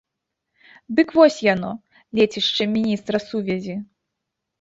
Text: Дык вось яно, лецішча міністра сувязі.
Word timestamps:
Дык 0.99 1.11
вось 1.17 1.37
яно, 1.53 1.69
лецішча 2.19 2.67
міністра 2.75 3.21
сувязі. 3.27 3.77